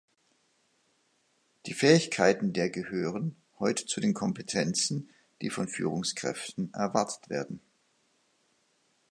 [1.67, 5.11] Die Fähigkeiten der gehören heute zu den Kompetenzen,
[5.43, 7.61] die von Führungskräften erwartet werden.